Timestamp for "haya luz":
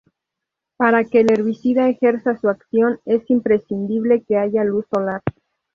4.35-4.85